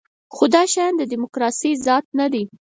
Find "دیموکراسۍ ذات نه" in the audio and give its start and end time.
1.11-2.25